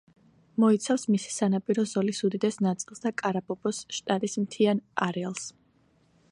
[0.61, 5.49] მოიცავს მისი სანაპირო ზოლის უდიდეს ნაწილს და კარაბობოს შტატის მთიან არეალს.